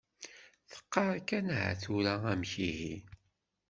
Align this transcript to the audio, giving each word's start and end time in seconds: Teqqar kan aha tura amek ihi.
Teqqar 0.71 1.15
kan 1.27 1.47
aha 1.55 1.71
tura 1.81 2.13
amek 2.31 2.53
ihi. 2.69 2.93